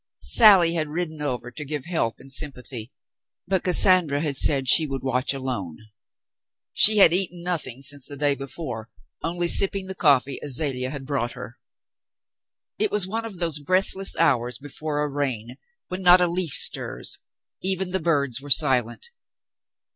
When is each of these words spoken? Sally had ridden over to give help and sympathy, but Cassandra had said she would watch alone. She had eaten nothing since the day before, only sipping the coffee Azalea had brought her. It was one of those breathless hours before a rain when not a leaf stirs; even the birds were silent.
Sally 0.23 0.73
had 0.73 0.87
ridden 0.87 1.21
over 1.21 1.51
to 1.51 1.63
give 1.63 1.85
help 1.85 2.19
and 2.19 2.31
sympathy, 2.33 2.89
but 3.47 3.63
Cassandra 3.63 4.19
had 4.21 4.35
said 4.35 4.67
she 4.67 4.87
would 4.87 5.03
watch 5.03 5.31
alone. 5.31 5.77
She 6.73 6.97
had 6.97 7.13
eaten 7.13 7.43
nothing 7.43 7.83
since 7.83 8.07
the 8.07 8.17
day 8.17 8.33
before, 8.33 8.89
only 9.21 9.47
sipping 9.47 9.85
the 9.85 9.93
coffee 9.93 10.39
Azalea 10.41 10.89
had 10.89 11.05
brought 11.05 11.33
her. 11.33 11.59
It 12.79 12.89
was 12.89 13.05
one 13.05 13.25
of 13.25 13.37
those 13.37 13.59
breathless 13.59 14.17
hours 14.17 14.57
before 14.57 15.03
a 15.03 15.07
rain 15.07 15.57
when 15.89 16.01
not 16.01 16.19
a 16.19 16.25
leaf 16.25 16.53
stirs; 16.53 17.19
even 17.61 17.91
the 17.91 17.99
birds 18.01 18.41
were 18.41 18.49
silent. 18.49 19.11